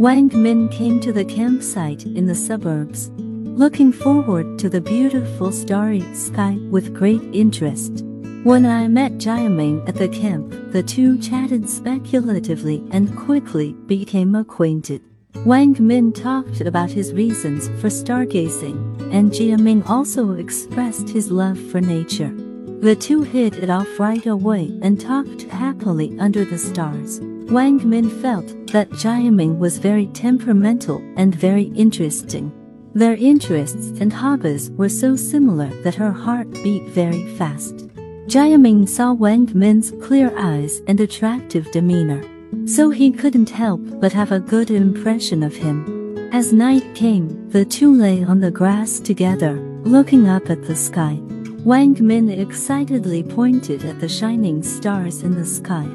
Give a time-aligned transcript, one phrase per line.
[0.00, 6.00] Wang Min came to the campsite in the suburbs, looking forward to the beautiful starry
[6.14, 8.02] sky with great interest.
[8.42, 15.02] When I met Jiaming at the camp, the two chatted speculatively and quickly became acquainted.
[15.44, 21.82] Wang Min talked about his reasons for stargazing, and Jiaming also expressed his love for
[21.82, 22.32] nature.
[22.80, 27.20] The two hit it off right away and talked happily under the stars.
[27.50, 32.52] Wang Min felt that Jiaming was very temperamental and very interesting.
[32.94, 37.88] Their interests and hobbies were so similar that her heart beat very fast.
[38.28, 42.22] Jiaming saw Wang Min's clear eyes and attractive demeanor,
[42.68, 46.30] so he couldn't help but have a good impression of him.
[46.32, 51.18] As night came, the two lay on the grass together, looking up at the sky.
[51.64, 55.88] Wang Min excitedly pointed at the shining stars in the sky,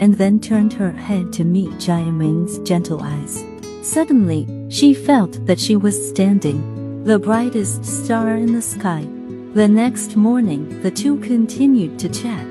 [0.00, 3.44] and then turned her head to meet Jiaming's gentle eyes.
[3.82, 9.06] Suddenly, she felt that she was standing, the brightest star in the sky.
[9.54, 12.46] The next morning, the two continued to chat,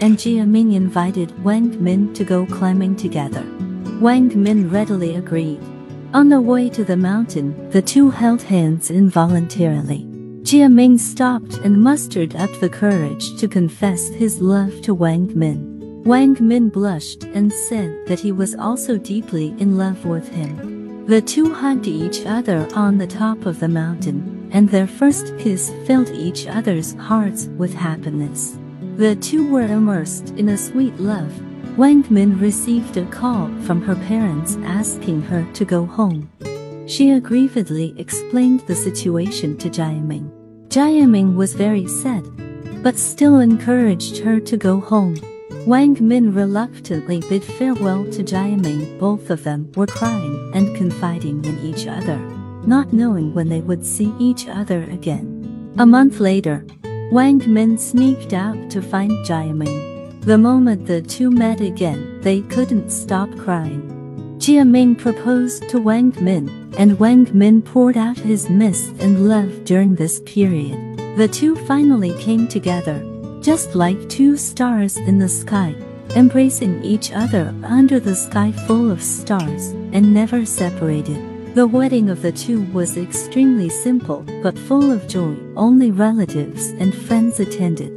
[0.00, 3.44] and Jiaming invited Wang Min to go climbing together.
[4.00, 5.60] Wang Min readily agreed.
[6.14, 10.04] On the way to the mountain, the two held hands involuntarily.
[10.42, 15.75] Jia Ming stopped and mustered up the courage to confess his love to Wang Min.
[16.06, 21.04] Wang Min blushed and said that he was also deeply in love with him.
[21.06, 25.72] The two hugged each other on the top of the mountain, and their first kiss
[25.84, 28.56] filled each other's hearts with happiness.
[28.94, 31.32] The two were immersed in a sweet love.
[31.76, 36.30] Wang Min received a call from her parents asking her to go home.
[36.86, 40.30] She aggrievedly explained the situation to Jiaming.
[40.68, 42.24] Jiaming was very sad,
[42.84, 45.16] but still encouraged her to go home.
[45.66, 49.00] Wang Min reluctantly bid farewell to Jiaming.
[49.00, 52.18] Both of them were crying and confiding in each other,
[52.64, 55.74] not knowing when they would see each other again.
[55.76, 56.64] A month later,
[57.10, 60.22] Wang Min sneaked out to find Jiaming.
[60.24, 63.82] The moment the two met again, they couldn't stop crying.
[64.38, 69.96] Jiaming proposed to Wang Min, and Wang Min poured out his miss and love during
[69.96, 70.78] this period.
[71.16, 73.02] The two finally came together,
[73.46, 75.72] just like two stars in the sky,
[76.16, 81.54] embracing each other under the sky full of stars, and never separated.
[81.54, 85.36] The wedding of the two was extremely simple but full of joy.
[85.54, 87.92] Only relatives and friends attended.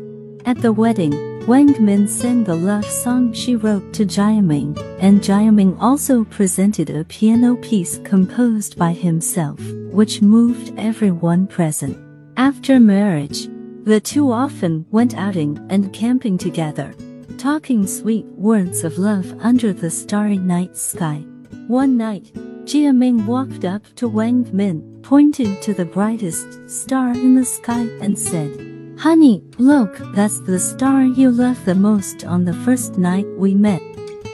[0.46, 1.16] At the wedding,
[1.48, 7.06] Wang Min sang the love song she wrote to Jiaming, and Jiaming also presented a
[7.06, 9.60] piano piece composed by himself,
[9.92, 11.98] which moved everyone present.
[12.38, 13.50] After marriage,
[13.84, 16.94] the two often went outing and camping together,
[17.38, 21.24] talking sweet words of love under the starry night sky.
[21.68, 22.32] One night,
[22.66, 28.18] Jiaming walked up to Wang Min, pointed to the brightest star in the sky and
[28.18, 33.56] said, Honey, look, that's the star you loved the most on the first night we
[33.56, 33.82] met.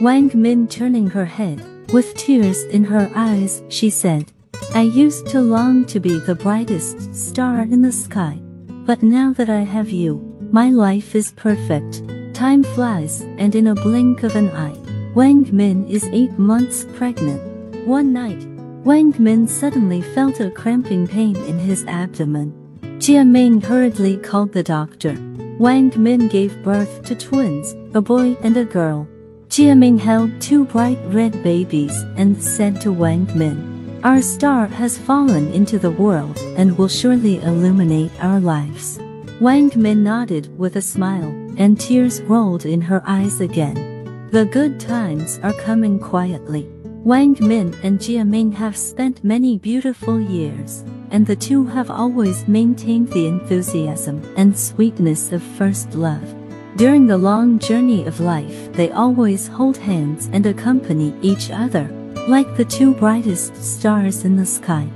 [0.01, 1.63] Wang Min turning her head,
[1.93, 4.31] with tears in her eyes, she said,
[4.73, 8.41] I used to long to be the brightest star in the sky.
[8.85, 12.03] But now that I have you, my life is perfect.
[12.35, 14.77] Time flies, and in a blink of an eye,
[15.15, 17.41] Wang Min is eight months pregnant.
[17.87, 18.45] One night,
[18.83, 22.53] Wang Min suddenly felt a cramping pain in his abdomen.
[22.99, 25.17] Jia Ming hurriedly called the doctor.
[25.57, 29.07] Wang Min gave birth to twins, a boy and a girl.
[29.47, 33.74] Jia Ming held two bright red babies and said to Wang Min,
[34.05, 38.99] Our star has fallen into the world and will surely illuminate our lives.
[39.41, 44.29] Wang Min nodded with a smile, and tears rolled in her eyes again.
[44.29, 46.69] The good times are coming quietly.
[46.83, 52.47] Wang Min and Jia Ming have spent many beautiful years and the two have always
[52.47, 56.35] maintained the enthusiasm and sweetness of first love.
[56.75, 61.89] During the long journey of life, they always hold hands and accompany each other,
[62.27, 64.87] like the two brightest stars in the sky,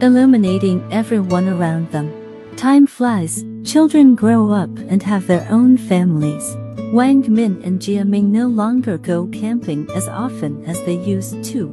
[0.00, 2.12] illuminating everyone around them.
[2.56, 6.56] Time flies, children grow up and have their own families.
[6.92, 11.68] Wang Min and Jia Ming no longer go camping as often as they used to.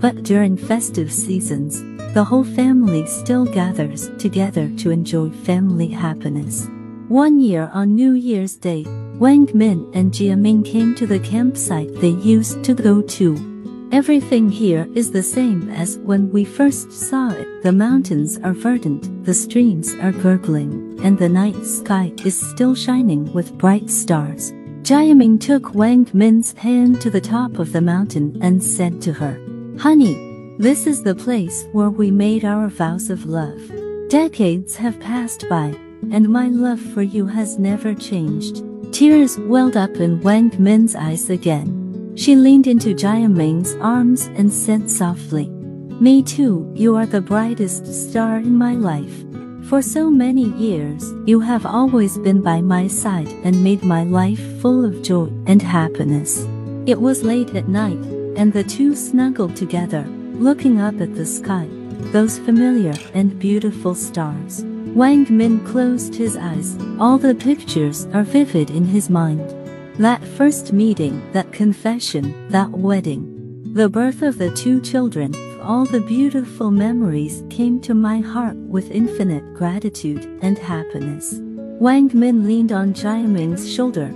[0.00, 1.80] But during festive seasons,
[2.14, 6.66] the whole family still gathers together to enjoy family happiness.
[7.08, 8.84] One year on New Year's Day,
[9.18, 13.49] Wang Min and Jia Ming came to the campsite they used to go to.
[13.92, 17.62] Everything here is the same as when we first saw it.
[17.64, 23.32] The mountains are verdant, the streams are gurgling, and the night sky is still shining
[23.32, 24.52] with bright stars.
[24.82, 29.40] Jiaming took Wang Min's hand to the top of the mountain and said to her,
[29.76, 33.60] Honey, This is the place where we made our vows of love.
[34.08, 35.74] Decades have passed by,
[36.12, 38.62] and my love for you has never changed.
[38.92, 41.79] Tears welled up in Wang Min's eyes again.
[42.20, 47.86] She leaned into Jia Ming's arms and said softly, Me too, you are the brightest
[47.86, 49.24] star in my life.
[49.70, 54.60] For so many years, you have always been by my side and made my life
[54.60, 56.46] full of joy and happiness.
[56.84, 58.04] It was late at night,
[58.36, 61.68] and the two snuggled together, looking up at the sky,
[62.12, 64.62] those familiar and beautiful stars.
[64.94, 69.59] Wang Min closed his eyes, all the pictures are vivid in his mind.
[70.00, 73.74] That first meeting, that confession, that wedding.
[73.74, 78.90] The birth of the two children, all the beautiful memories came to my heart with
[78.90, 81.34] infinite gratitude and happiness.
[81.78, 84.10] Wang Min leaned on Jia Ming's shoulder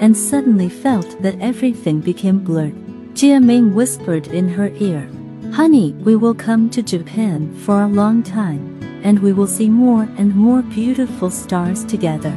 [0.00, 2.74] and suddenly felt that everything became blurred.
[3.14, 5.08] Jia Ming whispered in her ear,
[5.52, 10.02] Honey, we will come to Japan for a long time, and we will see more
[10.18, 12.36] and more beautiful stars together.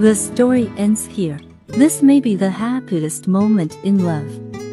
[0.00, 1.38] The story ends here.
[1.76, 4.30] This may be the happiest moment in love.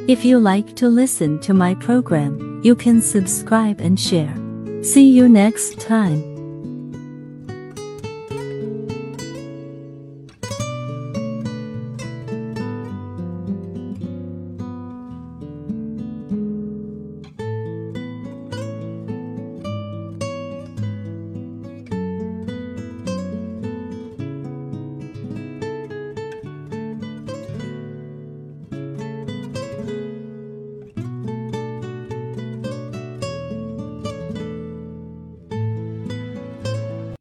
[0.07, 4.35] If you like to listen to my program, you can subscribe and share.
[4.83, 6.30] See you next time.